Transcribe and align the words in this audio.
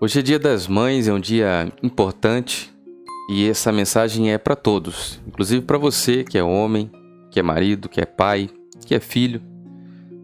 Hoje 0.00 0.20
é 0.20 0.22
Dia 0.22 0.38
das 0.38 0.68
Mães, 0.68 1.08
é 1.08 1.12
um 1.12 1.18
dia 1.18 1.72
importante 1.82 2.72
e 3.28 3.48
essa 3.48 3.72
mensagem 3.72 4.32
é 4.32 4.38
para 4.38 4.54
todos, 4.54 5.20
inclusive 5.26 5.66
para 5.66 5.76
você 5.76 6.22
que 6.22 6.38
é 6.38 6.42
homem, 6.42 6.88
que 7.32 7.40
é 7.40 7.42
marido, 7.42 7.88
que 7.88 8.00
é 8.00 8.06
pai, 8.06 8.48
que 8.86 8.94
é 8.94 9.00
filho, 9.00 9.42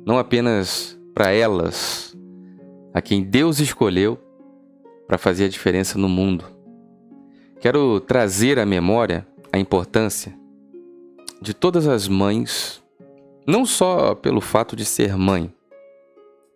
não 0.07 0.17
apenas 0.17 0.97
para 1.13 1.33
elas, 1.33 2.17
a 2.95 3.03
quem 3.03 3.25
Deus 3.25 3.59
escolheu 3.59 4.17
para 5.09 5.19
fazer 5.19 5.47
a 5.47 5.49
diferença 5.49 5.99
no 5.99 6.09
mundo. 6.09 6.45
Quero 7.59 7.99
trazer 7.99 8.61
à 8.61 8.65
memória 8.65 9.27
a 9.53 9.59
importância 9.59 10.33
de 11.43 11.53
todas 11.53 11.89
as 11.89 12.07
mães, 12.07 12.81
não 13.45 13.67
só 13.67 14.15
pelo 14.15 14.41
fato 14.41 14.77
de 14.77 14.85
ser 14.85 15.17
mãe, 15.17 15.53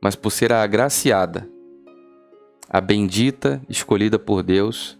mas 0.00 0.14
por 0.14 0.30
ser 0.30 0.53
a 0.53 0.62
agraciada 0.62 1.57
a 2.69 2.80
bendita 2.80 3.63
escolhida 3.68 4.18
por 4.18 4.43
Deus 4.43 4.99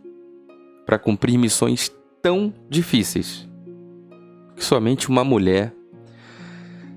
para 0.87 0.99
cumprir 0.99 1.37
missões 1.37 1.93
tão 2.23 2.53
difíceis 2.69 3.47
que 4.57 4.65
somente 4.65 5.09
uma 5.09 5.23
mulher 5.23 5.75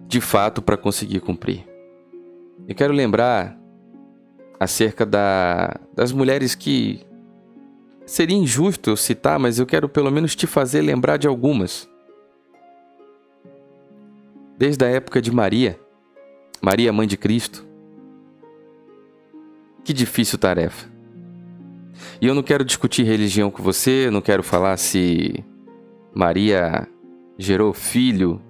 de 0.08 0.20
fato 0.20 0.62
para 0.62 0.78
conseguir 0.78 1.20
cumprir. 1.20 1.66
Eu 2.68 2.76
quero 2.76 2.94
lembrar 2.94 3.58
acerca 4.60 5.06
da, 5.06 5.80
das 5.94 6.12
mulheres 6.12 6.56
que 6.56 7.06
seria 8.06 8.36
injusto 8.36 8.90
eu 8.90 8.98
citar, 8.98 9.40
mas 9.40 9.60
eu 9.60 9.66
quero 9.66 9.88
pelo 9.88 10.12
menos 10.12 10.36
te 10.36 10.48
fazer 10.48 10.82
lembrar 10.82 11.18
de 11.18 11.28
algumas. 11.28 11.90
Desde 14.58 14.86
a 14.86 14.90
época 14.90 15.22
de 15.22 15.32
Maria, 15.32 15.80
Maria, 16.62 16.94
mãe 16.94 17.08
de 17.08 17.18
Cristo, 17.18 17.66
que 19.84 19.94
difícil 19.94 20.38
tarefa. 20.38 20.90
E 22.22 22.28
eu 22.28 22.36
não 22.36 22.44
quero 22.44 22.64
discutir 22.64 23.04
religião 23.04 23.50
com 23.50 23.62
você, 23.64 24.10
não 24.12 24.22
quero 24.22 24.44
falar 24.44 24.78
se 24.78 25.44
Maria 26.14 26.88
gerou 27.38 27.74
filho 27.74 28.42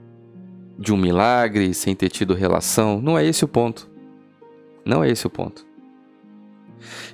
de 0.78 0.92
um 0.94 0.98
milagre 0.98 1.74
sem 1.74 1.96
ter 1.96 2.10
tido 2.10 2.34
relação. 2.34 3.02
Não 3.02 3.18
é 3.18 3.26
esse 3.26 3.46
o 3.46 3.48
ponto. 3.48 3.90
Não 4.86 5.04
é 5.04 5.10
esse 5.10 5.26
o 5.28 5.30
ponto. 5.30 5.66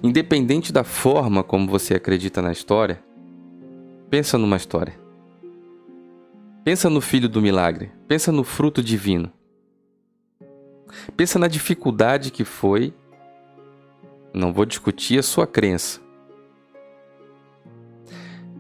Independente 0.01 0.71
da 0.71 0.83
forma 0.83 1.43
como 1.43 1.67
você 1.67 1.95
acredita 1.95 2.41
na 2.41 2.51
história, 2.51 3.03
pensa 4.09 4.37
numa 4.37 4.55
história. 4.55 4.97
Pensa 6.63 6.89
no 6.89 7.01
filho 7.01 7.29
do 7.29 7.41
milagre. 7.41 7.91
Pensa 8.07 8.31
no 8.31 8.43
fruto 8.43 8.81
divino. 8.81 9.31
Pensa 11.15 11.37
na 11.37 11.47
dificuldade 11.47 12.31
que 12.31 12.45
foi 12.45 12.93
não 14.33 14.53
vou 14.53 14.65
discutir 14.65 15.19
a 15.19 15.23
sua 15.23 15.47
crença. 15.47 15.99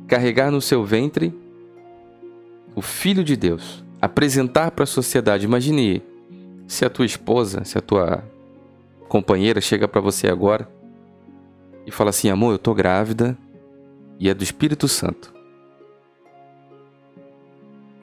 Carregar 0.07 0.51
no 0.51 0.61
seu 0.61 0.83
ventre 0.83 1.33
o 2.75 2.81
Filho 2.81 3.23
de 3.23 3.35
Deus, 3.35 3.83
apresentar 4.01 4.71
para 4.71 4.83
a 4.83 4.87
sociedade. 4.87 5.45
Imagine 5.45 6.03
se 6.67 6.85
a 6.85 6.89
tua 6.89 7.05
esposa, 7.05 7.63
se 7.65 7.77
a 7.77 7.81
tua 7.81 8.23
companheira 9.07 9.59
chega 9.59 9.87
para 9.87 9.99
você 10.01 10.27
agora 10.27 10.69
e 11.85 11.91
fala 11.91 12.11
assim: 12.11 12.29
amor, 12.29 12.51
eu 12.51 12.59
tô 12.59 12.73
grávida 12.73 13.37
e 14.19 14.29
é 14.29 14.33
do 14.33 14.43
Espírito 14.43 14.87
Santo. 14.87 15.33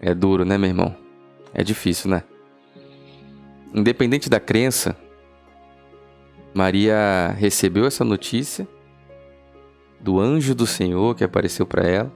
É 0.00 0.14
duro, 0.14 0.44
né, 0.44 0.58
meu 0.58 0.68
irmão? 0.68 0.94
É 1.52 1.62
difícil, 1.62 2.10
né? 2.10 2.22
Independente 3.72 4.28
da 4.28 4.38
crença, 4.38 4.96
Maria 6.54 7.34
recebeu 7.36 7.84
essa 7.84 8.04
notícia 8.04 8.68
do 9.98 10.20
anjo 10.20 10.54
do 10.54 10.68
Senhor 10.68 11.16
que 11.16 11.24
apareceu 11.24 11.66
para 11.66 11.82
ela. 11.82 12.12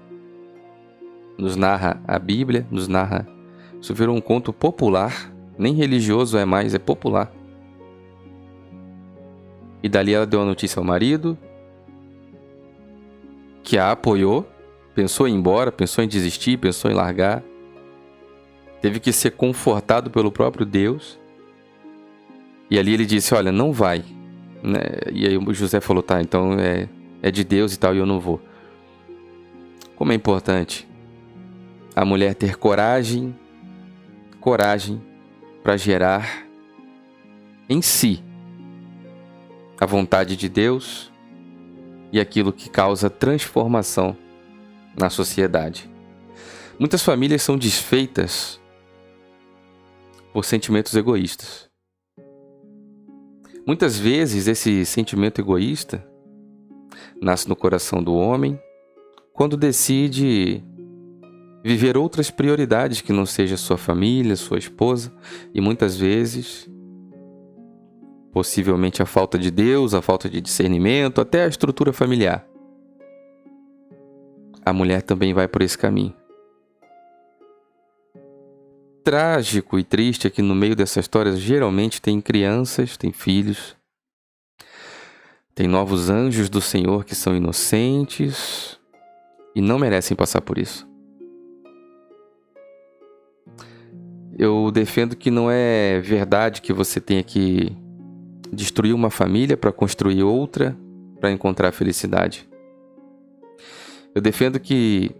Nos 1.36 1.56
narra 1.56 2.00
a 2.06 2.20
Bíblia, 2.20 2.64
nos 2.70 2.86
narra. 2.86 3.27
Isso 3.80 3.92
virou 3.92 4.17
um 4.17 4.20
conto 4.20 4.52
popular, 4.52 5.33
nem 5.58 5.74
religioso 5.74 6.39
é 6.39 6.45
mais, 6.45 6.73
é 6.73 6.79
popular. 6.79 7.33
E 9.83 9.89
dali 9.89 10.14
ela 10.14 10.27
deu 10.27 10.42
a 10.42 10.45
notícia 10.45 10.79
ao 10.79 10.85
marido, 10.85 11.36
que 13.64 13.77
a 13.77 13.91
apoiou, 13.91 14.48
pensou 14.95 15.27
em 15.27 15.35
ir 15.35 15.36
embora, 15.36 15.73
pensou 15.73 16.02
em 16.05 16.08
desistir, 16.08 16.58
pensou 16.58 16.91
em 16.91 16.95
largar. 16.95 17.42
Teve 18.80 19.01
que 19.01 19.12
ser 19.12 19.33
confortado 19.33 20.11
pelo 20.11 20.30
próprio 20.30 20.64
Deus. 20.64 21.18
E 22.70 22.79
ali 22.79 22.95
ele 22.95 23.07
disse: 23.07 23.35
Olha, 23.35 23.52
não 23.52 23.73
vai, 23.73 24.05
né? 24.63 24.80
E 25.13 25.27
aí 25.27 25.36
o 25.36 25.55
José 25.55 25.80
falou: 25.80 26.02
tá, 26.02 26.20
então 26.20 26.55
é, 26.58 26.89
é 27.23 27.30
de 27.30 27.45
Deus 27.45 27.74
e 27.74 27.79
tal, 27.79 27.95
e 27.95 27.98
eu 27.98 28.07
não 28.07 28.20
vou. 28.20 28.41
Como 29.96 30.13
é 30.13 30.14
importante 30.14 30.86
a 31.95 32.05
mulher 32.05 32.35
ter 32.35 32.57
coragem, 32.57 33.35
coragem 34.41 35.02
para 35.63 35.77
gerar 35.77 36.47
em 37.68 37.83
si 37.83 38.23
a 39.80 39.85
vontade 39.85 40.36
de 40.36 40.48
Deus 40.48 41.13
e 42.13 42.20
aquilo 42.20 42.52
que 42.52 42.70
causa 42.70 43.11
transformação 43.11 44.17
na 44.97 45.11
sociedade. 45.11 45.91
Muitas 46.79 47.02
famílias 47.02 47.42
são 47.42 47.58
desfeitas 47.58 48.61
por 50.33 50.45
sentimentos 50.45 50.95
egoístas. 50.95 51.67
Muitas 53.68 53.98
vezes 53.98 54.48
esse 54.48 54.83
sentimento 54.86 55.42
egoísta 55.42 56.02
nasce 57.20 57.46
no 57.46 57.55
coração 57.55 58.02
do 58.02 58.14
homem 58.14 58.58
quando 59.34 59.58
decide 59.58 60.64
viver 61.62 61.95
outras 61.95 62.30
prioridades 62.30 63.02
que 63.02 63.12
não 63.12 63.27
seja 63.27 63.58
sua 63.58 63.77
família, 63.77 64.36
sua 64.36 64.56
esposa 64.56 65.12
e 65.52 65.61
muitas 65.61 65.98
vezes 65.98 66.67
possivelmente 68.33 69.02
a 69.02 69.06
falta 69.06 69.39
de 69.39 69.51
Deus, 69.51 69.92
a 69.92 70.00
falta 70.00 70.30
de 70.30 70.40
discernimento, 70.40 71.20
até 71.20 71.45
a 71.45 71.48
estrutura 71.48 71.92
familiar. 71.92 72.48
A 74.64 74.73
mulher 74.73 75.02
também 75.02 75.35
vai 75.35 75.46
por 75.46 75.61
esse 75.61 75.77
caminho 75.77 76.17
trágico 79.08 79.79
e 79.79 79.83
triste 79.83 80.27
é 80.27 80.30
que 80.30 80.42
no 80.42 80.55
meio 80.55 80.77
dessa 80.77 81.01
história 81.01 81.35
geralmente 81.35 81.98
tem 81.98 82.20
crianças, 82.20 82.95
tem 82.95 83.11
filhos, 83.11 83.74
tem 85.55 85.67
novos 85.67 86.11
anjos 86.11 86.51
do 86.51 86.61
Senhor 86.61 87.07
que 87.07 87.14
são 87.14 87.35
inocentes 87.35 88.79
e 89.57 89.63
não 89.63 89.79
merecem 89.79 90.14
passar 90.14 90.42
por 90.42 90.58
isso. 90.58 90.86
Eu 94.36 94.70
defendo 94.70 95.17
que 95.17 95.30
não 95.30 95.51
é 95.51 96.01
verdade 96.01 96.61
que 96.61 96.74
você 96.74 97.01
tenha 97.01 97.23
que 97.23 97.74
destruir 98.52 98.95
uma 98.95 99.08
família 99.08 99.57
para 99.57 99.73
construir 99.73 100.23
outra 100.23 100.77
para 101.18 101.33
encontrar 101.33 101.73
felicidade. 101.73 102.47
Eu 104.14 104.20
defendo 104.20 104.61
que 104.61 105.13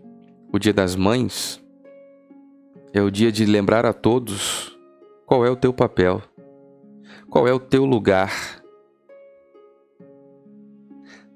o 0.53 0.59
Dia 0.59 0.75
das 0.75 0.94
Mães 0.94 1.59
é 2.93 3.03
o 3.03 3.10
dia 3.10 3.31
de 3.31 3.44
lembrar 3.44 3.84
a 3.84 3.93
todos 3.93 4.76
qual 5.26 5.44
é 5.44 5.50
o 5.50 5.56
teu 5.56 5.72
papel, 5.72 6.22
qual 7.28 7.47
é 7.47 7.53
o 7.53 7.60
teu 7.60 7.84
lugar. 7.84 8.62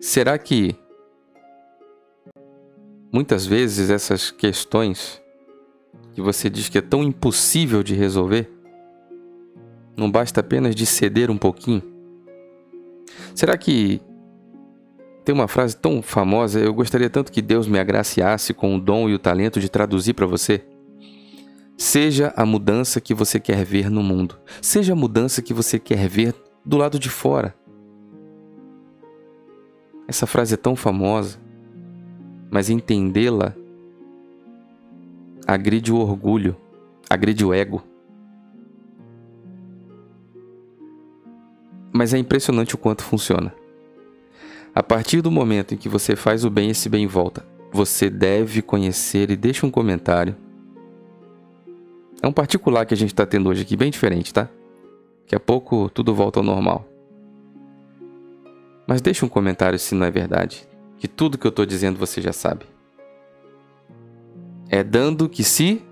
Será 0.01 0.39
que 0.39 0.75
muitas 3.13 3.45
vezes 3.45 3.91
essas 3.91 4.31
questões 4.31 5.23
que 6.15 6.21
você 6.21 6.49
diz 6.49 6.69
que 6.69 6.79
é 6.79 6.83
tão 6.83 7.03
impossível 7.03 7.83
de 7.83 7.95
resolver, 7.95 8.51
não 9.97 10.11
basta 10.11 10.41
apenas 10.41 10.75
de 10.75 10.87
ceder 10.87 11.31
um 11.31 11.39
pouquinho? 11.39 11.83
Será 13.35 13.57
que 13.57 14.01
tem 15.25 15.35
uma 15.35 15.47
frase 15.47 15.77
tão 15.77 16.03
famosa, 16.03 16.59
eu 16.59 16.75
gostaria 16.75 17.09
tanto 17.09 17.31
que 17.31 17.41
Deus 17.41 17.69
me 17.69 17.79
agraciasse 17.79 18.53
com 18.53 18.75
o 18.75 18.81
dom 18.81 19.09
e 19.09 19.15
o 19.15 19.19
talento 19.19 19.61
de 19.61 19.69
traduzir 19.69 20.15
para 20.15 20.27
você? 20.27 20.72
Seja 21.77 22.33
a 22.37 22.47
mudança 22.47 23.01
que 23.01 23.15
você 23.15 23.41
quer 23.41 23.65
ver 23.65 23.91
no 23.91 24.03
mundo. 24.03 24.39
Seja 24.61 24.93
a 24.93 24.97
mudança 24.97 25.43
que 25.43 25.53
você 25.53 25.79
quer 25.79 26.09
ver 26.09 26.35
do 26.65 26.77
lado 26.77 26.99
de 26.99 27.09
fora. 27.09 27.55
Essa 30.07 30.27
frase 30.27 30.55
é 30.55 30.57
tão 30.57 30.77
famosa, 30.77 31.39
mas 32.51 32.69
entendê-la 32.69 33.55
agride 35.47 35.93
o 35.93 35.97
orgulho, 35.97 36.57
agride 37.09 37.45
o 37.45 37.53
ego. 37.53 37.83
Mas 41.93 42.15
é 42.15 42.19
impressionante 42.19 42.75
o 42.75 42.79
quanto 42.79 43.03
funciona. 43.03 43.55
A 44.75 44.83
partir 44.83 45.21
do 45.21 45.31
momento 45.31 45.75
em 45.75 45.77
que 45.77 45.89
você 45.89 46.17
faz 46.17 46.45
o 46.45 46.51
bem, 46.51 46.71
esse 46.71 46.89
bem 46.89 47.07
volta. 47.07 47.45
Você 47.71 48.09
deve 48.09 48.63
conhecer 48.63 49.31
e 49.31 49.37
deixa 49.37 49.67
um 49.67 49.71
comentário 49.71 50.35
é 52.23 52.27
um 52.27 52.33
particular 52.33 52.87
que 52.87 52.95
a 52.95 52.97
gente 52.97 53.13
está 53.13 53.27
tendo 53.27 53.49
hoje 53.49 53.63
aqui, 53.63 53.77
bem 53.77 53.91
diferente, 53.91 54.33
tá? 54.33 54.49
Daqui 55.23 55.35
a 55.35 55.41
pouco 55.41 55.91
tudo 55.91 56.15
volta 56.15 56.39
ao 56.39 56.45
normal. 56.45 56.87
Mas 58.87 59.01
deixe 59.01 59.25
um 59.25 59.29
comentário 59.29 59.79
se 59.79 59.95
não 59.95 60.07
é 60.07 60.11
verdade, 60.11 60.67
que 60.99 61.09
tudo 61.09 61.37
que 61.37 61.47
eu 61.47 61.51
estou 61.51 61.67
dizendo 61.67 61.99
você 61.99 62.21
já 62.21 62.33
sabe. 62.33 62.65
É 64.69 64.85
dando 64.85 65.29
que 65.29 65.43
se 65.43 65.83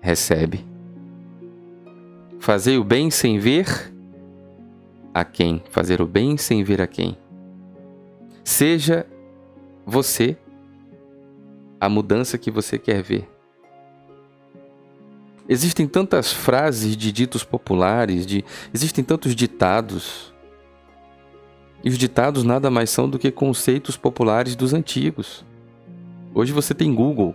recebe. 0.00 0.64
Fazer 2.38 2.76
o 2.78 2.84
bem 2.84 3.10
sem 3.10 3.38
ver 3.38 3.92
a 5.12 5.24
quem? 5.24 5.62
Fazer 5.70 6.02
o 6.02 6.06
bem 6.06 6.36
sem 6.36 6.62
ver 6.62 6.82
a 6.82 6.86
quem? 6.86 7.16
Seja 8.44 9.06
você 9.86 10.36
a 11.80 11.88
mudança 11.88 12.36
que 12.36 12.50
você 12.50 12.78
quer 12.78 13.02
ver. 13.02 13.35
Existem 15.48 15.86
tantas 15.86 16.32
frases 16.32 16.96
de 16.96 17.12
ditos 17.12 17.44
populares, 17.44 18.26
de 18.26 18.44
existem 18.74 19.04
tantos 19.04 19.34
ditados. 19.34 20.34
E 21.84 21.88
os 21.88 21.96
ditados 21.96 22.42
nada 22.42 22.68
mais 22.70 22.90
são 22.90 23.08
do 23.08 23.18
que 23.18 23.30
conceitos 23.30 23.96
populares 23.96 24.56
dos 24.56 24.74
antigos. 24.74 25.44
Hoje 26.34 26.52
você 26.52 26.74
tem 26.74 26.92
Google, 26.92 27.34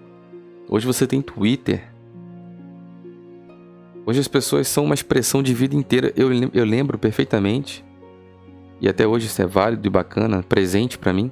hoje 0.67 0.85
você 0.85 1.07
tem 1.07 1.21
Twitter. 1.21 1.89
Hoje 4.05 4.19
as 4.19 4.27
pessoas 4.27 4.67
são 4.67 4.83
uma 4.83 4.95
expressão 4.95 5.41
de 5.41 5.53
vida 5.53 5.75
inteira. 5.75 6.11
Eu, 6.15 6.29
eu 6.53 6.65
lembro 6.65 6.97
perfeitamente, 6.97 7.85
e 8.81 8.89
até 8.89 9.07
hoje 9.07 9.27
isso 9.27 9.41
é 9.41 9.45
válido 9.45 9.87
e 9.87 9.89
bacana, 9.89 10.43
presente 10.43 10.97
para 10.97 11.13
mim. 11.13 11.31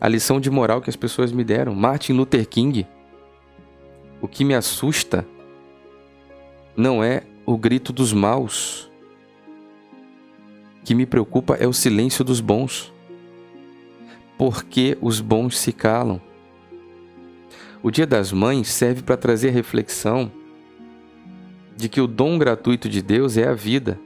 A 0.00 0.08
lição 0.08 0.40
de 0.40 0.50
moral 0.50 0.80
que 0.80 0.88
as 0.88 0.96
pessoas 0.96 1.30
me 1.30 1.44
deram. 1.44 1.74
Martin 1.74 2.14
Luther 2.14 2.48
King. 2.48 2.86
O 4.20 4.26
que 4.26 4.44
me 4.44 4.54
assusta 4.54 5.26
não 6.76 7.02
é 7.02 7.22
o 7.44 7.56
grito 7.56 7.92
dos 7.92 8.12
maus. 8.12 8.90
O 10.80 10.84
que 10.84 10.94
me 10.94 11.06
preocupa 11.06 11.54
é 11.54 11.66
o 11.66 11.72
silêncio 11.72 12.24
dos 12.24 12.40
bons. 12.40 12.92
Porque 14.38 14.96
os 15.00 15.20
bons 15.20 15.58
se 15.58 15.72
calam. 15.72 16.20
O 17.82 17.90
Dia 17.90 18.06
das 18.06 18.32
Mães 18.32 18.68
serve 18.68 19.02
para 19.02 19.16
trazer 19.16 19.48
a 19.48 19.52
reflexão 19.52 20.30
de 21.76 21.88
que 21.88 22.00
o 22.00 22.06
dom 22.06 22.38
gratuito 22.38 22.88
de 22.88 23.02
Deus 23.02 23.36
é 23.36 23.46
a 23.46 23.54
vida. 23.54 23.98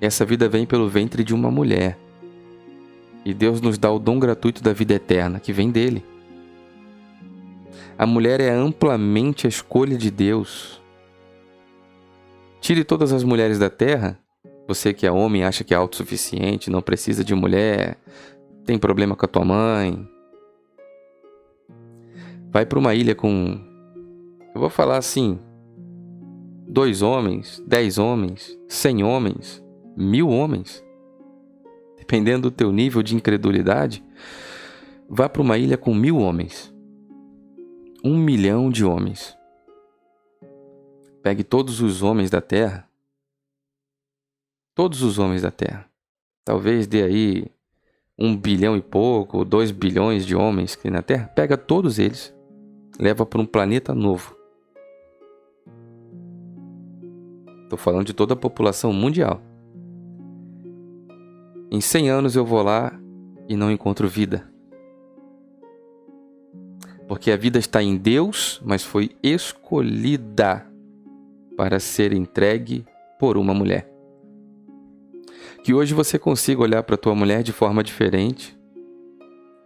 Essa 0.00 0.24
vida 0.24 0.48
vem 0.48 0.66
pelo 0.66 0.88
ventre 0.88 1.24
de 1.24 1.34
uma 1.34 1.50
mulher. 1.50 1.98
E 3.24 3.34
Deus 3.34 3.60
nos 3.60 3.78
dá 3.78 3.90
o 3.90 3.98
dom 3.98 4.18
gratuito 4.18 4.62
da 4.62 4.72
vida 4.72 4.94
eterna, 4.94 5.40
que 5.40 5.52
vem 5.52 5.70
dele. 5.70 6.04
A 7.98 8.06
mulher 8.06 8.40
é 8.40 8.50
amplamente 8.50 9.46
a 9.46 9.48
escolha 9.48 9.96
de 9.96 10.10
Deus. 10.10 10.80
Tire 12.66 12.82
todas 12.82 13.12
as 13.12 13.22
mulheres 13.22 13.60
da 13.60 13.70
terra. 13.70 14.18
Você 14.66 14.92
que 14.92 15.06
é 15.06 15.12
homem 15.12 15.44
acha 15.44 15.62
que 15.62 15.72
é 15.72 15.76
autossuficiente, 15.76 16.68
não 16.68 16.82
precisa 16.82 17.22
de 17.22 17.32
mulher, 17.32 17.96
tem 18.64 18.76
problema 18.76 19.14
com 19.14 19.24
a 19.24 19.28
tua 19.28 19.44
mãe, 19.44 20.04
vai 22.50 22.66
para 22.66 22.76
uma 22.76 22.92
ilha 22.92 23.14
com. 23.14 23.60
Eu 24.52 24.60
vou 24.60 24.68
falar 24.68 24.96
assim: 24.96 25.38
dois 26.66 27.02
homens, 27.02 27.62
dez 27.64 27.98
homens, 27.98 28.58
cem 28.66 29.04
homens, 29.04 29.64
mil 29.96 30.28
homens, 30.28 30.84
dependendo 31.96 32.50
do 32.50 32.50
teu 32.50 32.72
nível 32.72 33.00
de 33.00 33.14
incredulidade, 33.14 34.02
vá 35.08 35.28
para 35.28 35.40
uma 35.40 35.56
ilha 35.56 35.78
com 35.78 35.94
mil 35.94 36.18
homens, 36.18 36.74
um 38.02 38.18
milhão 38.18 38.68
de 38.68 38.84
homens. 38.84 39.35
Pegue 41.26 41.42
todos 41.42 41.80
os 41.80 42.04
homens 42.04 42.30
da 42.30 42.40
terra, 42.40 42.88
todos 44.76 45.02
os 45.02 45.18
homens 45.18 45.42
da 45.42 45.50
terra, 45.50 45.90
talvez 46.44 46.86
dê 46.86 47.02
aí 47.02 47.46
um 48.16 48.36
bilhão 48.36 48.76
e 48.76 48.80
pouco, 48.80 49.44
dois 49.44 49.72
bilhões 49.72 50.24
de 50.24 50.36
homens 50.36 50.76
que 50.76 50.88
na 50.88 51.02
Terra, 51.02 51.26
pega 51.26 51.56
todos 51.56 51.98
eles 51.98 52.32
leva 52.96 53.26
para 53.26 53.40
um 53.40 53.44
planeta 53.44 53.92
novo. 53.92 54.36
Estou 57.64 57.76
falando 57.76 58.06
de 58.06 58.14
toda 58.14 58.34
a 58.34 58.36
população 58.36 58.92
mundial. 58.92 59.42
Em 61.72 61.80
100 61.80 62.08
anos 62.08 62.36
eu 62.36 62.46
vou 62.46 62.62
lá 62.62 62.96
e 63.48 63.56
não 63.56 63.72
encontro 63.72 64.06
vida. 64.06 64.48
Porque 67.08 67.32
a 67.32 67.36
vida 67.36 67.58
está 67.58 67.82
em 67.82 67.96
Deus, 67.96 68.60
mas 68.64 68.84
foi 68.84 69.10
escolhida 69.24 70.75
para 71.56 71.80
ser 71.80 72.12
entregue 72.12 72.84
por 73.18 73.36
uma 73.36 73.54
mulher. 73.54 73.90
Que 75.64 75.74
hoje 75.74 75.94
você 75.94 76.18
consiga 76.18 76.62
olhar 76.62 76.82
para 76.82 76.96
tua 76.96 77.14
mulher 77.14 77.42
de 77.42 77.52
forma 77.52 77.82
diferente, 77.82 78.56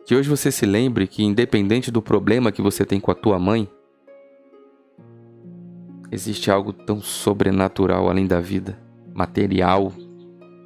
que 0.07 0.15
hoje 0.15 0.29
você 0.29 0.51
se 0.51 0.65
lembre 0.65 1.07
que, 1.07 1.23
independente 1.23 1.91
do 1.91 2.01
problema 2.01 2.51
que 2.51 2.63
você 2.63 2.85
tem 2.85 2.99
com 2.99 3.11
a 3.11 3.15
tua 3.15 3.39
mãe, 3.39 3.69
existe 6.11 6.51
algo 6.51 6.73
tão 6.73 7.01
sobrenatural 7.01 8.09
além 8.09 8.27
da 8.27 8.41
vida, 8.41 8.79
material, 9.15 9.93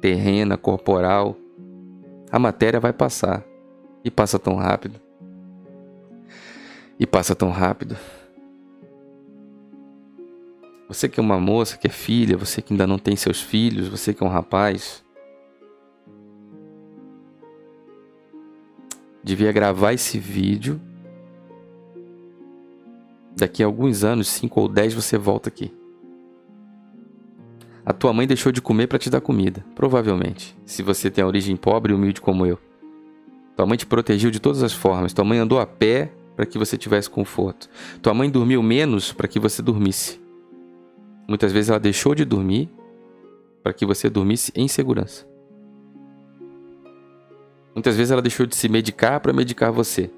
terrena, 0.01 0.57
corporal. 0.57 1.35
A 2.31 2.39
matéria 2.39 2.79
vai 2.79 2.93
passar 2.93 3.43
e 4.03 4.09
passa 4.09 4.39
tão 4.39 4.55
rápido. 4.55 4.99
E 6.99 7.05
passa 7.05 7.35
tão 7.35 7.49
rápido. 7.49 7.97
Você 10.87 11.09
que 11.09 11.19
é 11.19 11.23
uma 11.23 11.39
moça, 11.39 11.77
que 11.77 11.87
é 11.87 11.89
filha, 11.89 12.37
você 12.37 12.61
que 12.61 12.73
ainda 12.73 12.85
não 12.85 12.99
tem 12.99 13.15
seus 13.15 13.41
filhos, 13.41 13.87
você 13.87 14.13
que 14.13 14.23
é 14.23 14.25
um 14.25 14.29
rapaz, 14.29 15.03
devia 19.23 19.51
gravar 19.51 19.93
esse 19.93 20.19
vídeo. 20.19 20.79
Daqui 23.35 23.63
a 23.63 23.65
alguns 23.65 24.03
anos, 24.03 24.27
5 24.27 24.61
ou 24.61 24.67
10, 24.67 24.93
você 24.93 25.17
volta 25.17 25.49
aqui. 25.49 25.73
A 27.83 27.91
tua 27.91 28.13
mãe 28.13 28.25
deixou 28.25 28.51
de 28.51 28.61
comer 28.61 28.87
para 28.87 28.97
te 28.97 29.09
dar 29.09 29.21
comida, 29.21 29.65
provavelmente, 29.75 30.55
se 30.65 30.81
você 30.81 31.11
tem 31.11 31.23
a 31.23 31.27
origem 31.27 31.55
pobre 31.55 31.91
e 31.91 31.95
humilde 31.95 32.21
como 32.21 32.45
eu. 32.45 32.59
Tua 33.55 33.65
mãe 33.65 33.77
te 33.77 33.85
protegeu 33.85 34.29
de 34.29 34.39
todas 34.39 34.61
as 34.63 34.73
formas. 34.73 35.13
Tua 35.13 35.23
mãe 35.23 35.39
andou 35.39 35.59
a 35.59 35.65
pé 35.65 36.11
para 36.35 36.45
que 36.45 36.57
você 36.57 36.77
tivesse 36.77 37.09
conforto. 37.09 37.69
Tua 38.01 38.13
mãe 38.13 38.29
dormiu 38.29 38.61
menos 38.61 39.13
para 39.13 39.27
que 39.27 39.39
você 39.39 39.61
dormisse. 39.61 40.24
Muitas 41.27 41.51
vezes 41.51 41.69
ela 41.69 41.79
deixou 41.79 42.13
de 42.13 42.23
dormir 42.23 42.69
para 43.63 43.73
que 43.73 43.85
você 43.85 44.09
dormisse 44.09 44.51
em 44.55 44.67
segurança. 44.67 45.27
Muitas 47.73 47.97
vezes 47.97 48.11
ela 48.11 48.21
deixou 48.21 48.45
de 48.45 48.55
se 48.55 48.69
medicar 48.69 49.19
para 49.19 49.33
medicar 49.33 49.71
você. 49.71 50.09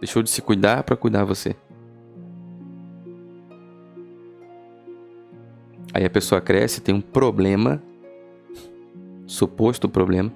Deixou 0.00 0.22
de 0.22 0.28
se 0.28 0.42
cuidar 0.42 0.82
para 0.82 0.96
cuidar 0.96 1.24
você. 1.24 1.56
Aí 5.94 6.04
a 6.04 6.10
pessoa 6.10 6.42
cresce, 6.42 6.82
tem 6.82 6.94
um 6.94 7.00
problema, 7.00 7.82
suposto 9.26 9.88
problema, 9.88 10.30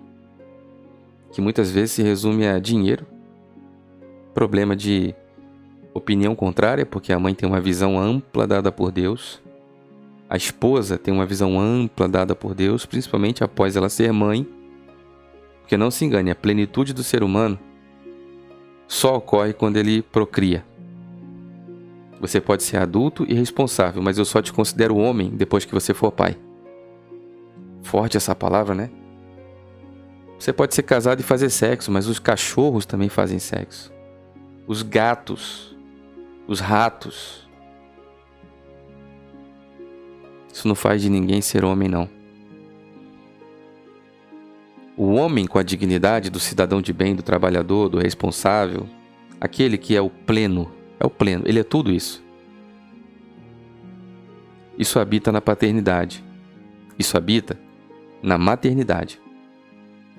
que 1.33 1.41
muitas 1.43 1.71
vezes 1.71 1.91
se 1.91 2.03
resume 2.03 2.47
a 2.47 2.59
dinheiro, 2.59 3.05
problema 4.33 4.75
de 4.75 5.15
opinião 5.93 6.35
contrária, 6.35 6.87
porque 6.87 7.13
a 7.13 7.19
mãe 7.19 7.35
tem 7.35 7.47
uma 7.47 7.61
visão 7.61 8.01
ampla 8.01 8.47
dada 8.47 8.73
por 8.73 8.91
Deus, 8.91 9.43
a 10.31 10.37
esposa 10.37 10.97
tem 10.97 11.13
uma 11.13 11.27
visão 11.27 11.61
ampla 11.61 12.09
dada 12.09 12.35
por 12.35 12.55
Deus, 12.55 12.87
principalmente 12.87 13.45
após 13.45 13.77
ela 13.77 13.91
ser 13.91 14.13
mãe 14.13 14.47
porque 15.71 15.77
não 15.77 15.89
se 15.89 16.05
engane, 16.05 16.33
a 16.33 16.35
plenitude 16.35 16.93
do 16.93 17.05
ser 17.05 17.23
humano 17.23 17.57
só 18.89 19.15
ocorre 19.15 19.53
quando 19.53 19.77
ele 19.77 20.03
procria. 20.03 20.67
Você 22.21 22.41
pode 22.41 22.65
ser 22.65 22.79
adulto 22.79 23.25
e 23.29 23.35
responsável, 23.35 24.03
mas 24.03 24.19
eu 24.19 24.25
só 24.25 24.43
te 24.43 24.53
considero 24.53 24.97
homem 24.97 25.31
depois 25.31 25.65
que 25.65 25.73
você 25.73 25.95
for 25.95 26.11
pai. 26.11 26.37
Forte 27.85 28.17
essa 28.17 28.35
palavra, 28.35 28.75
né? 28.75 28.91
Você 30.41 30.53
pode 30.53 30.75
ser 30.75 30.83
casado 30.83 31.21
e 31.21 31.23
fazer 31.23 31.51
sexo, 31.51 31.93
mas 31.93 32.09
os 32.09 32.19
cachorros 32.19 32.85
também 32.85 33.09
fazem 33.09 33.39
sexo. 33.39 33.93
Os 34.67 34.83
gatos, 34.83 35.79
os 36.49 36.59
ratos. 36.59 37.49
Isso 40.53 40.67
não 40.67 40.75
faz 40.75 41.03
de 41.03 41.09
ninguém 41.09 41.41
ser 41.41 41.65
homem, 41.65 41.89
não. 41.89 42.09
O 44.97 45.15
homem 45.15 45.47
com 45.47 45.59
a 45.59 45.63
dignidade 45.63 46.29
do 46.29 46.39
cidadão 46.39 46.83
de 46.83 46.93
bem, 46.93 47.15
do 47.15 47.23
trabalhador, 47.23 47.89
do 47.89 47.99
responsável, 47.99 48.87
aquele 49.41 49.79
que 49.79 49.97
é 49.97 50.01
o 50.01 50.11
pleno, 50.11 50.71
é 50.99 51.07
o 51.07 51.11
pleno, 51.11 51.45
ele 51.47 51.61
é 51.61 51.65
tudo 51.65 51.91
isso. 51.91 52.23
Isso 54.79 54.99
habita 54.99 55.31
na 55.31 55.41
paternidade. 55.41 56.25
Isso 56.99 57.17
habita 57.17 57.59
na 58.23 58.37
maternidade. 58.37 59.21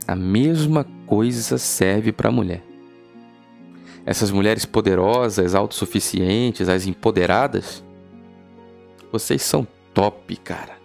A 0.08 0.16
mesma 0.16 0.86
coisa 1.06 1.58
serve 1.58 2.12
para 2.12 2.30
a 2.30 2.32
mulher. 2.32 2.64
Essas 4.06 4.32
mulheres 4.32 4.66
poderosas, 4.66 5.54
autossuficientes, 5.54 6.70
as 6.70 6.88
empoderadas, 6.88 7.84
vocês 9.12 9.42
são 9.42 9.68
top, 9.94 10.36
cara. 10.38 10.80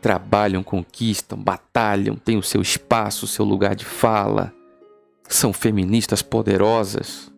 trabalham, 0.00 0.62
conquistam, 0.62 1.38
batalham, 1.38 2.16
têm 2.16 2.38
o 2.38 2.42
seu 2.42 2.62
espaço, 2.62 3.26
o 3.26 3.28
seu 3.28 3.44
lugar 3.44 3.74
de 3.74 3.84
fala, 3.84 4.52
são 5.28 5.52
feministas 5.52 6.22
poderosas. 6.22 7.30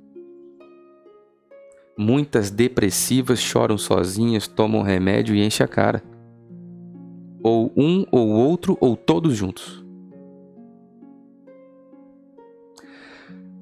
Muitas 1.98 2.50
depressivas 2.50 3.40
choram 3.40 3.76
sozinhas, 3.76 4.46
tomam 4.46 4.82
remédio 4.82 5.34
e 5.34 5.44
enchem 5.44 5.64
a 5.64 5.68
cara. 5.68 6.02
Ou 7.42 7.72
um 7.76 8.06
ou 8.10 8.28
outro, 8.28 8.78
ou 8.80 8.96
todos 8.96 9.36
juntos. 9.36 9.84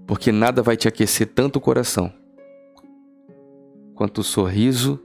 Porque 0.07 0.31
nada 0.31 0.63
vai 0.63 0.77
te 0.77 0.87
aquecer 0.87 1.29
tanto 1.29 1.57
o 1.57 1.61
coração 1.61 2.13
quanto 3.95 4.19
o 4.19 4.25
sorriso 4.25 4.99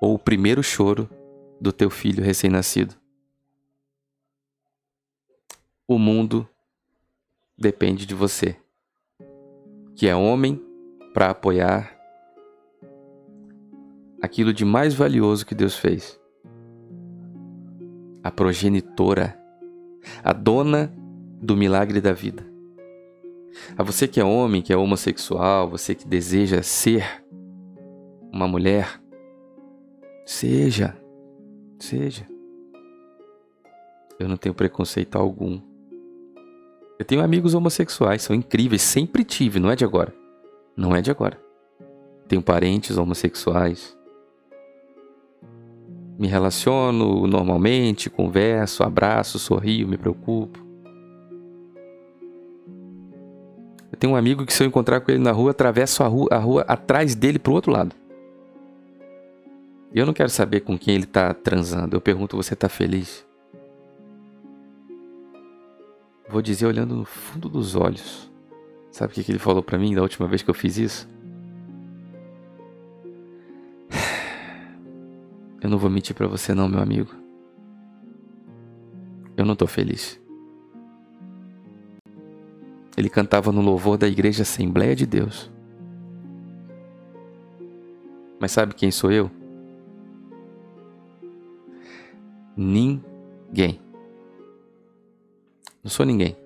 ou 0.00 0.14
o 0.14 0.18
primeiro 0.18 0.62
choro 0.62 1.08
do 1.60 1.72
teu 1.72 1.90
filho 1.90 2.22
recém-nascido. 2.22 2.94
O 5.86 5.98
mundo 5.98 6.48
depende 7.56 8.06
de 8.06 8.14
você, 8.14 8.56
que 9.96 10.06
é 10.06 10.14
homem 10.14 10.62
para 11.12 11.30
apoiar 11.30 11.98
aquilo 14.22 14.52
de 14.52 14.64
mais 14.64 14.94
valioso 14.94 15.46
que 15.46 15.54
Deus 15.54 15.76
fez. 15.76 16.20
A 18.22 18.30
progenitora, 18.30 19.38
a 20.22 20.32
dona 20.32 20.92
do 21.40 21.56
milagre 21.56 22.00
da 22.00 22.12
vida. 22.12 22.46
A 23.76 23.82
você 23.82 24.06
que 24.06 24.20
é 24.20 24.24
homem, 24.24 24.60
que 24.60 24.72
é 24.72 24.76
homossexual, 24.76 25.68
você 25.68 25.94
que 25.94 26.06
deseja 26.06 26.62
ser 26.62 27.24
uma 28.32 28.46
mulher, 28.46 29.00
seja, 30.28 30.94
seja. 31.80 32.28
Eu 34.20 34.28
não 34.28 34.36
tenho 34.36 34.54
preconceito 34.54 35.16
algum. 35.16 35.58
Eu 36.98 37.04
tenho 37.04 37.22
amigos 37.22 37.54
homossexuais, 37.54 38.22
são 38.22 38.36
incríveis, 38.36 38.82
sempre 38.82 39.24
tive, 39.24 39.58
não 39.58 39.70
é 39.70 39.76
de 39.76 39.86
agora. 39.86 40.14
Não 40.76 40.94
é 40.94 41.00
de 41.00 41.10
agora. 41.10 41.40
Tenho 42.28 42.42
parentes 42.42 42.98
homossexuais. 42.98 43.96
Me 46.18 46.28
relaciono 46.28 47.26
normalmente, 47.26 48.10
converso, 48.10 48.82
abraço, 48.82 49.38
sorrio, 49.38 49.88
me 49.88 49.96
preocupo. 49.96 50.58
Eu 53.90 53.98
tenho 53.98 54.12
um 54.12 54.16
amigo 54.16 54.44
que 54.44 54.52
se 54.52 54.62
eu 54.62 54.66
encontrar 54.66 55.00
com 55.00 55.10
ele 55.10 55.22
na 55.22 55.32
rua, 55.32 55.52
atravesso 55.52 56.02
a 56.02 56.06
rua, 56.06 56.28
a 56.30 56.38
rua 56.38 56.62
atrás 56.68 57.14
dele 57.14 57.38
pro 57.38 57.54
outro 57.54 57.72
lado. 57.72 57.96
Eu 59.92 60.04
não 60.04 60.12
quero 60.12 60.28
saber 60.28 60.60
com 60.60 60.78
quem 60.78 60.94
ele 60.94 61.04
está 61.04 61.32
transando. 61.32 61.96
Eu 61.96 62.00
pergunto: 62.00 62.36
você 62.36 62.54
está 62.54 62.68
feliz? 62.68 63.26
Vou 66.28 66.42
dizer 66.42 66.66
olhando 66.66 66.94
no 66.94 67.04
fundo 67.06 67.48
dos 67.48 67.74
olhos. 67.74 68.30
Sabe 68.90 69.12
o 69.12 69.14
que 69.14 69.30
ele 69.32 69.38
falou 69.38 69.62
para 69.62 69.78
mim 69.78 69.94
da 69.94 70.02
última 70.02 70.28
vez 70.28 70.42
que 70.42 70.50
eu 70.50 70.54
fiz 70.54 70.76
isso? 70.76 71.08
Eu 75.60 75.68
não 75.68 75.78
vou 75.78 75.90
mentir 75.90 76.14
para 76.14 76.26
você 76.26 76.54
não, 76.54 76.68
meu 76.68 76.80
amigo. 76.80 77.12
Eu 79.36 79.44
não 79.44 79.56
tô 79.56 79.66
feliz. 79.66 80.20
Ele 82.96 83.08
cantava 83.08 83.50
no 83.50 83.60
louvor 83.60 83.96
da 83.96 84.06
Igreja 84.06 84.42
Assembleia 84.42 84.94
de 84.94 85.06
Deus. 85.06 85.50
Mas 88.40 88.52
sabe 88.52 88.74
quem 88.74 88.90
sou 88.90 89.10
eu? 89.10 89.30
Ninguém. 92.58 93.80
Não 95.82 95.88
sou 95.88 96.04
ninguém. 96.04 96.36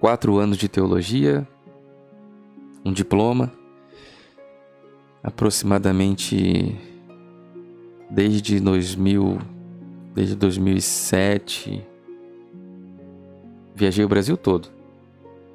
Quatro 0.00 0.36
anos 0.36 0.58
de 0.58 0.68
teologia, 0.68 1.46
um 2.84 2.92
diploma, 2.92 3.52
aproximadamente 5.22 6.76
desde 8.10 8.58
2000, 8.58 9.38
desde 10.12 10.34
2007, 10.34 11.86
viajei 13.76 14.04
o 14.04 14.08
Brasil 14.08 14.36
todo, 14.36 14.68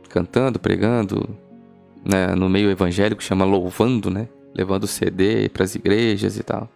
cantando, 0.07 0.57
pregando, 0.59 1.37
né, 2.05 2.33
no 2.35 2.47
meio 2.47 2.71
evangélico 2.71 3.21
chama 3.21 3.43
louvando, 3.43 4.09
né, 4.09 4.29
levando 4.55 4.87
CD 4.87 5.49
para 5.49 5.65
as 5.65 5.75
igrejas 5.75 6.37
e 6.37 6.43
tal. 6.43 6.69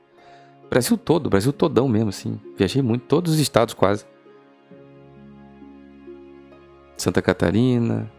Brasil 0.71 0.97
todo, 0.97 1.29
Brasil 1.29 1.51
todão 1.51 1.85
mesmo, 1.89 2.07
assim. 2.07 2.39
Viajei 2.57 2.81
muito, 2.81 3.03
todos 3.03 3.33
os 3.33 3.39
estados 3.39 3.73
quase. 3.73 4.05
Santa 6.95 7.21
Catarina, 7.21 8.09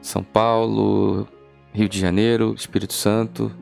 São 0.00 0.24
Paulo, 0.24 1.28
Rio 1.70 1.86
de 1.86 2.00
Janeiro, 2.00 2.54
Espírito 2.56 2.94
Santo, 2.94 3.52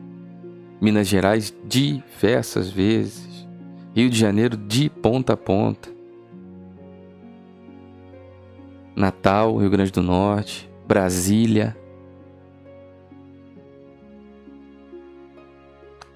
Minas 0.79 1.09
Gerais 1.09 1.53
diversas 1.65 2.69
vezes, 2.71 3.45
Rio 3.93 4.09
de 4.09 4.17
Janeiro 4.17 4.55
de 4.55 4.89
ponta 4.89 5.33
a 5.33 5.37
ponta, 5.37 5.89
Natal, 8.95 9.57
Rio 9.57 9.69
Grande 9.69 9.91
do 9.91 10.01
Norte, 10.01 10.71
Brasília, 10.87 11.75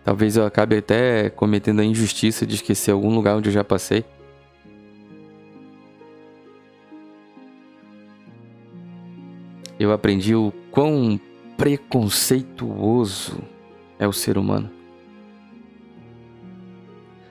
Talvez 0.07 0.37
eu 0.37 0.45
acabe 0.45 0.77
até 0.77 1.29
cometendo 1.29 1.81
a 1.81 1.83
injustiça 1.83 2.47
de 2.47 2.55
esquecer 2.55 2.91
algum 2.91 3.13
lugar 3.13 3.35
onde 3.35 3.49
eu 3.49 3.53
já 3.53 3.61
passei. 3.61 4.05
Eu 9.77 9.91
aprendi 9.91 10.33
o 10.33 10.53
quão 10.71 11.19
preconceituoso 11.57 13.43
é 13.99 14.07
o 14.07 14.13
ser 14.13 14.37
humano. 14.37 14.71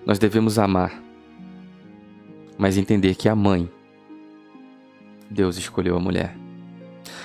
Nós 0.04 0.18
devemos 0.18 0.59
amar, 0.59 1.02
mas 2.59 2.76
entender 2.76 3.14
que 3.14 3.26
a 3.26 3.35
mãe, 3.35 3.71
Deus 5.30 5.56
escolheu 5.56 5.97
a 5.97 6.00
mulher. 6.00 6.37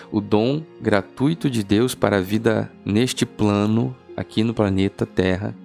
O 0.09 0.21
dom 0.21 0.63
gratuito 0.79 1.49
de 1.49 1.61
Deus 1.61 1.93
para 1.93 2.19
a 2.19 2.21
vida 2.21 2.71
neste 2.85 3.25
plano 3.25 3.93
aqui 4.15 4.43
no 4.43 4.53
planeta 4.53 5.05
Terra 5.05 5.55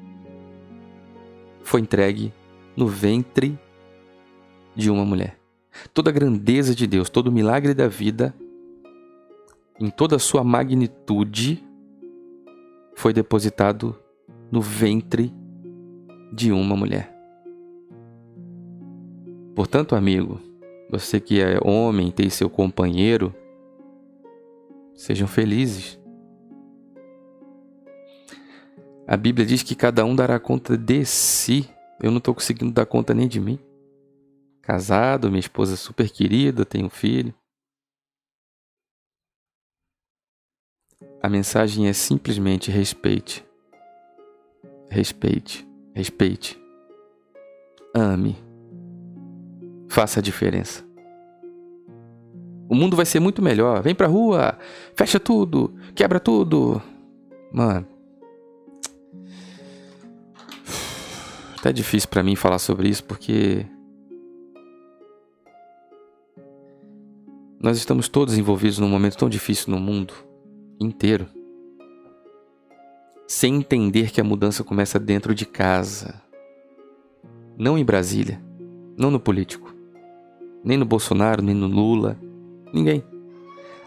foi 1.63 1.81
entregue 1.81 2.33
no 2.77 2.87
ventre 2.87 3.59
de 4.75 4.91
uma 4.91 5.05
mulher. 5.05 5.39
Toda 5.93 6.11
a 6.11 6.13
grandeza 6.13 6.75
de 6.75 6.87
Deus, 6.87 7.11
todo 7.11 7.29
o 7.29 7.33
milagre 7.33 7.75
da 7.75 7.89
vida, 7.89 8.35
em 9.81 9.91
toda 9.91 10.17
a 10.17 10.19
sua 10.19 10.45
magnitude, 10.45 11.65
foi 12.95 13.13
depositado 13.13 13.99
no 14.51 14.61
ventre 14.61 15.33
de 16.33 16.53
uma 16.53 16.77
mulher. 16.77 17.15
Portanto, 19.55 19.95
amigo, 19.95 20.41
você 20.91 21.19
que 21.19 21.41
é 21.41 21.59
homem, 21.65 22.11
tem 22.11 22.31
seu 22.31 22.49
companheiro, 22.49 23.35
sejam 24.95 25.27
felizes. 25.27 25.99
A 29.07 29.17
Bíblia 29.17 29.47
diz 29.47 29.63
que 29.63 29.77
cada 29.77 30.05
um 30.05 30.17
dará 30.17 30.41
conta 30.41 30.77
de 30.77 31.05
si. 31.05 31.71
Eu 32.01 32.11
não 32.11 32.19
estou 32.19 32.35
conseguindo 32.35 32.73
dar 32.73 32.87
conta 32.87 33.15
nem 33.15 33.29
de 33.29 33.41
mim. 33.41 33.59
Casado, 34.61 35.29
minha 35.29 35.39
esposa 35.39 35.77
super 35.77 36.11
querida, 36.11 36.65
tenho 36.65 36.87
um 36.87 36.91
filho. 36.91 37.33
A 41.23 41.29
mensagem 41.29 41.87
é 41.87 41.93
simplesmente 41.93 42.69
respeite. 42.69 43.47
Respeite, 44.91 45.67
respeite. 45.95 46.61
Ame. 47.95 48.37
Faça 49.89 50.19
a 50.19 50.23
diferença. 50.23 50.85
O 52.69 52.75
mundo 52.75 52.97
vai 52.97 53.07
ser 53.07 53.21
muito 53.21 53.41
melhor. 53.41 53.83
Vem 53.83 53.95
pra 53.95 54.09
rua, 54.09 54.59
fecha 54.97 55.21
tudo, 55.21 55.75
quebra 55.95 56.19
tudo. 56.19 56.83
Mano, 57.53 57.87
até 61.67 61.73
difícil 61.73 62.09
para 62.09 62.23
mim 62.23 62.37
falar 62.37 62.61
sobre 62.61 62.89
isso 62.89 63.03
porque 63.03 63.67
nós 67.61 67.77
estamos 67.77 68.09
todos 68.09 68.39
envolvidos 68.39 68.79
num 68.79 68.89
momento 68.89 69.17
tão 69.17 69.29
difícil 69.29 69.73
no 69.73 69.81
mundo 69.81 70.15
inteiro, 70.79 71.27
sem 73.27 73.57
entender 73.57 74.13
que 74.13 74.21
a 74.21 74.25
mudança 74.25 74.63
começa 74.63 75.01
dentro 75.01 75.35
de 75.35 75.45
casa, 75.45 76.23
não 77.59 77.77
em 77.77 77.85
Brasília, 77.85 78.41
não 78.97 79.11
no 79.11 79.19
político, 79.19 79.75
nem 80.63 80.79
no 80.79 80.85
Bolsonaro, 80.85 81.43
nem 81.43 81.55
no 81.55 81.67
Lula, 81.67 82.17
ninguém. 82.73 83.03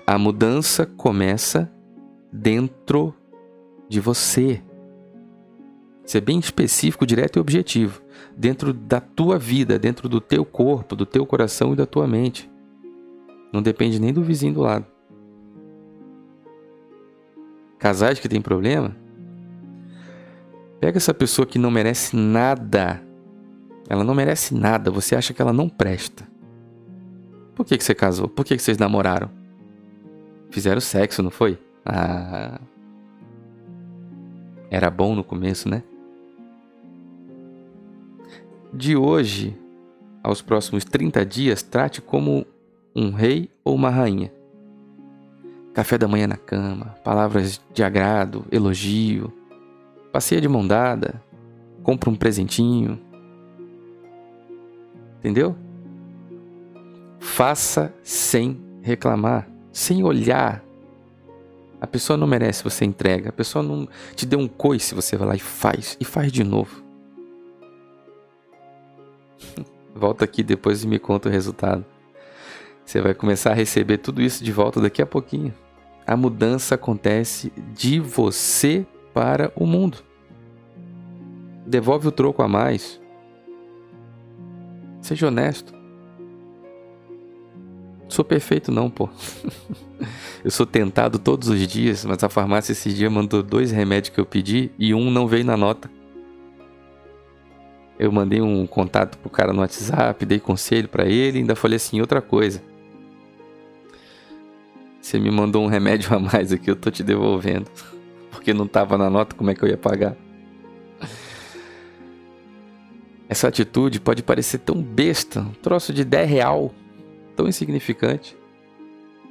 A 0.05 0.17
mudança 0.17 0.85
começa 0.85 1.71
dentro 2.29 3.13
de 3.87 4.01
você. 4.01 4.61
Ser 6.09 6.21
bem 6.21 6.39
específico, 6.39 7.05
direto 7.05 7.35
e 7.35 7.39
objetivo. 7.39 8.01
Dentro 8.35 8.73
da 8.73 8.99
tua 8.99 9.37
vida, 9.37 9.77
dentro 9.77 10.09
do 10.09 10.19
teu 10.19 10.43
corpo, 10.43 10.95
do 10.95 11.05
teu 11.05 11.23
coração 11.23 11.73
e 11.73 11.75
da 11.75 11.85
tua 11.85 12.07
mente. 12.07 12.49
Não 13.53 13.61
depende 13.61 14.01
nem 14.01 14.11
do 14.11 14.23
vizinho 14.23 14.55
do 14.55 14.61
lado. 14.61 14.87
Casais 17.77 18.17
que 18.17 18.27
tem 18.27 18.41
problema, 18.41 18.97
pega 20.79 20.97
essa 20.97 21.13
pessoa 21.13 21.45
que 21.45 21.59
não 21.59 21.69
merece 21.69 22.15
nada. 22.15 23.03
Ela 23.87 24.03
não 24.03 24.15
merece 24.15 24.55
nada, 24.55 24.89
você 24.89 25.15
acha 25.15 25.31
que 25.31 25.43
ela 25.43 25.53
não 25.53 25.69
presta. 25.69 26.27
Por 27.53 27.63
que, 27.63 27.77
que 27.77 27.83
você 27.83 27.93
casou? 27.93 28.27
Por 28.27 28.43
que, 28.43 28.57
que 28.57 28.63
vocês 28.63 28.79
namoraram? 28.79 29.29
Fizeram 30.49 30.81
sexo, 30.81 31.21
não 31.21 31.29
foi? 31.29 31.59
Ah. 31.85 32.59
Era 34.71 34.89
bom 34.89 35.13
no 35.13 35.23
começo, 35.23 35.69
né? 35.69 35.83
De 38.71 38.95
hoje 38.95 39.57
aos 40.23 40.41
próximos 40.41 40.85
30 40.85 41.25
dias, 41.25 41.63
trate 41.63 42.01
como 42.01 42.45
um 42.95 43.11
rei 43.11 43.49
ou 43.63 43.73
uma 43.73 43.89
rainha. 43.89 44.31
Café 45.73 45.97
da 45.97 46.07
manhã 46.07 46.27
na 46.27 46.37
cama, 46.37 46.95
palavras 47.03 47.59
de 47.73 47.83
agrado, 47.83 48.45
elogio, 48.51 49.33
passeia 50.11 50.39
de 50.39 50.47
mão 50.47 50.67
dada, 50.67 51.21
compra 51.81 52.09
um 52.09 52.15
presentinho. 52.15 52.99
Entendeu? 55.17 55.55
Faça 57.19 57.93
sem 58.03 58.61
reclamar, 58.81 59.49
sem 59.71 60.03
olhar. 60.03 60.63
A 61.81 61.87
pessoa 61.87 62.17
não 62.17 62.27
merece, 62.27 62.63
você 62.63 62.85
entrega. 62.85 63.29
A 63.29 63.33
pessoa 63.33 63.63
não 63.63 63.87
te 64.15 64.25
deu 64.25 64.37
um 64.37 64.47
coice, 64.47 64.93
você 64.93 65.17
vai 65.17 65.29
lá 65.29 65.35
e 65.35 65.39
faz. 65.39 65.97
E 65.99 66.05
faz 66.05 66.31
de 66.31 66.43
novo. 66.43 66.88
Volta 69.93 70.25
aqui 70.25 70.43
depois 70.43 70.83
e 70.83 70.87
me 70.87 70.99
conta 70.99 71.29
o 71.29 71.31
resultado. 71.31 71.85
Você 72.85 73.01
vai 73.01 73.13
começar 73.13 73.51
a 73.51 73.55
receber 73.55 73.99
tudo 73.99 74.21
isso 74.21 74.43
de 74.43 74.51
volta 74.51 74.81
daqui 74.81 75.01
a 75.01 75.05
pouquinho. 75.05 75.53
A 76.07 76.17
mudança 76.17 76.75
acontece 76.75 77.53
de 77.73 77.99
você 77.99 78.85
para 79.13 79.51
o 79.55 79.65
mundo. 79.65 79.99
Devolve 81.67 82.07
o 82.07 82.11
troco 82.11 82.41
a 82.41 82.47
mais. 82.47 82.99
Seja 85.01 85.27
honesto. 85.27 85.71
Sou 88.07 88.25
perfeito 88.25 88.71
não, 88.71 88.89
pô. 88.89 89.07
eu 90.43 90.49
sou 90.49 90.65
tentado 90.65 91.19
todos 91.19 91.47
os 91.47 91.67
dias, 91.67 92.03
mas 92.03 92.23
a 92.23 92.29
farmácia 92.29 92.71
esse 92.71 92.91
dia 92.91 93.09
mandou 93.09 93.43
dois 93.43 93.71
remédios 93.71 94.13
que 94.13 94.19
eu 94.19 94.25
pedi 94.25 94.71
e 94.79 94.95
um 94.95 95.11
não 95.11 95.27
veio 95.27 95.45
na 95.45 95.55
nota. 95.55 95.91
Eu 97.99 98.13
mandei 98.13 98.39
um 98.39 98.65
contato 98.65 99.17
pro 99.17 99.29
cara 99.29 99.51
no 99.51 99.59
WhatsApp, 99.59 100.25
dei 100.25 100.39
conselho 100.39 100.87
para 100.87 101.05
ele, 101.05 101.39
ainda 101.39 101.53
falei 101.53 101.75
assim 101.75 101.99
outra 101.99 102.21
coisa. 102.21 102.63
Você 105.01 105.19
me 105.19 105.29
mandou 105.29 105.63
um 105.63 105.67
remédio 105.67 106.15
a 106.15 106.19
mais 106.19 106.53
aqui, 106.53 106.71
eu 106.71 106.77
tô 106.77 106.89
te 106.89 107.03
devolvendo. 107.03 107.69
Porque 108.31 108.53
não 108.53 108.65
tava 108.65 108.97
na 108.97 109.09
nota, 109.09 109.35
como 109.35 109.51
é 109.51 109.55
que 109.55 109.61
eu 109.61 109.67
ia 109.67 109.77
pagar? 109.77 110.15
Essa 113.27 113.49
atitude 113.49 113.99
pode 113.99 114.23
parecer 114.23 114.59
tão 114.59 114.81
besta, 114.81 115.41
um 115.41 115.53
troço 115.61 115.93
de 115.93 116.05
10 116.05 116.29
real, 116.29 116.73
tão 117.35 117.47
insignificante. 117.47 118.35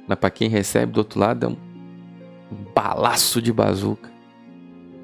Mas 0.07 0.17
para 0.17 0.29
quem 0.29 0.47
recebe 0.47 0.91
do 0.91 0.99
outro 0.99 1.19
lado 1.19 1.45
é 1.45 1.49
um, 1.49 1.57
balaço 2.73 3.41
de 3.41 3.51
bazuca. 3.51 4.09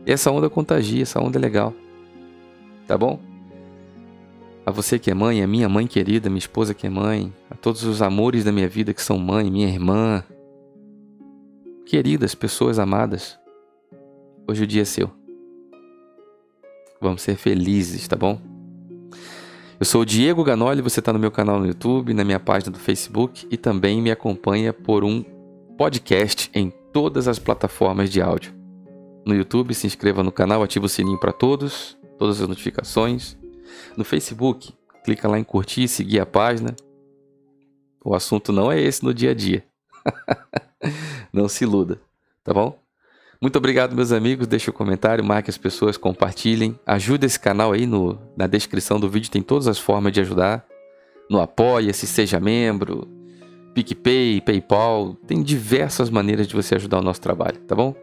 E 0.06 0.12
essa 0.12 0.32
onda 0.32 0.50
contagia, 0.50 1.02
essa 1.04 1.20
onda 1.20 1.38
é 1.38 1.42
legal. 1.42 1.74
Tá 2.88 2.98
bom? 2.98 3.20
A 4.66 4.72
você 4.72 4.98
que 4.98 5.12
é 5.12 5.14
mãe, 5.14 5.44
a 5.44 5.48
minha 5.48 5.70
mãe 5.70 5.86
querida, 5.86 6.28
minha 6.28 6.40
esposa 6.40 6.74
que 6.74 6.88
é 6.88 6.90
mãe, 6.90 7.32
a 7.52 7.56
todos 7.56 7.84
os 7.84 8.02
amores 8.02 8.44
da 8.44 8.52
minha 8.52 8.68
vida 8.68 8.96
que 8.96 9.02
são 9.02 9.20
mãe, 9.20 9.52
minha 9.52 9.68
irmã. 9.68 10.24
Queridas, 11.86 12.34
pessoas 12.34 12.80
amadas, 12.80 13.38
hoje 14.48 14.64
o 14.64 14.68
dia 14.68 14.82
é 14.82 14.86
seu. 14.86 15.12
Vamos 17.00 17.22
ser 17.22 17.36
felizes, 17.36 18.08
tá 18.08 18.16
bom? 18.16 18.42
Eu 19.80 19.86
sou 19.86 20.02
o 20.02 20.06
Diego 20.06 20.44
Ganoli, 20.44 20.82
você 20.82 21.00
está 21.00 21.14
no 21.14 21.20
meu 21.20 21.30
canal 21.30 21.60
no 21.60 21.68
YouTube, 21.68 22.16
na 22.16 22.24
minha 22.24 22.40
página 22.40 22.72
do 22.72 22.80
Facebook 22.80 23.48
e 23.52 23.58
também 23.58 24.02
me 24.02 24.10
acompanha 24.10 24.74
por 24.74 25.04
um 25.04 25.24
podcast 25.78 26.50
em 26.56 26.72
todas 26.92 27.28
as 27.28 27.38
plataformas 27.38 28.10
de 28.10 28.20
áudio. 28.20 28.52
No 29.28 29.36
YouTube, 29.36 29.76
se 29.76 29.86
inscreva 29.86 30.24
no 30.24 30.32
canal, 30.32 30.64
ative 30.64 30.88
o 30.88 30.90
sininho 30.90 31.20
para 31.20 31.32
todos, 31.32 31.96
todas 32.18 32.42
as 32.42 32.48
notificações. 32.48 33.38
No 33.96 34.04
Facebook, 34.04 34.74
clica 35.04 35.28
lá 35.28 35.40
em 35.40 35.44
curtir 35.44 35.84
e 35.84 35.88
seguir 35.88 36.20
a 36.20 36.26
página. 36.26 36.76
O 38.04 38.14
assunto 38.14 38.52
não 38.52 38.72
é 38.72 38.80
esse 38.80 39.04
no 39.04 39.14
dia 39.14 39.32
a 39.32 39.34
dia. 39.34 39.64
não 41.34 41.48
se 41.48 41.64
iluda, 41.64 42.00
tá 42.44 42.54
bom? 42.54 42.80
Muito 43.42 43.58
obrigado, 43.58 43.96
meus 43.96 44.12
amigos. 44.12 44.48
Deixe 44.48 44.70
o 44.70 44.74
um 44.74 44.76
comentário, 44.76 45.24
marque 45.24 45.50
as 45.50 45.58
pessoas, 45.58 45.98
compartilhem. 45.98 46.80
Ajude 46.86 47.26
esse 47.26 47.40
canal 47.40 47.74
aí 47.74 47.86
no, 47.86 48.18
na 48.36 48.48
descrição 48.48 49.00
do 49.00 49.10
vídeo, 49.10 49.30
tem 49.30 49.42
todas 49.42 49.68
as 49.68 49.78
formas 49.78 50.14
de 50.14 50.22
ajudar. 50.22 50.66
No 51.30 51.42
Apoia-se, 51.42 52.08
seja 52.08 52.40
membro, 52.40 53.08
PicPay, 53.74 54.42
PayPal. 54.42 55.16
Tem 55.28 55.44
diversas 55.44 56.10
maneiras 56.10 56.48
de 56.48 56.56
você 56.56 56.76
ajudar 56.76 57.00
o 57.00 57.04
nosso 57.04 57.22
trabalho, 57.22 57.60
tá 57.62 57.76
bom? 57.76 57.96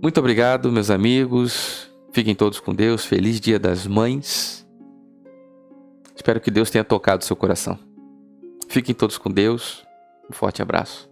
Muito 0.00 0.18
obrigado, 0.18 0.72
meus 0.72 0.90
amigos. 0.90 1.91
Fiquem 2.12 2.34
todos 2.34 2.60
com 2.60 2.74
Deus. 2.74 3.04
Feliz 3.04 3.40
Dia 3.40 3.58
das 3.58 3.86
Mães. 3.86 4.66
Espero 6.14 6.40
que 6.40 6.50
Deus 6.50 6.70
tenha 6.70 6.84
tocado 6.84 7.24
seu 7.24 7.34
coração. 7.34 7.78
Fiquem 8.68 8.94
todos 8.94 9.18
com 9.18 9.30
Deus. 9.30 9.82
Um 10.30 10.32
forte 10.32 10.62
abraço. 10.62 11.11